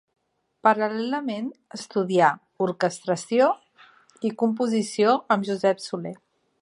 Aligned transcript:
Paral·lelament 0.67 1.51
estudià 1.77 2.29
orquestració 2.69 3.51
i 4.31 4.33
composició 4.41 5.13
amb 5.37 5.47
Josep 5.51 5.85
Soler. 5.89 6.17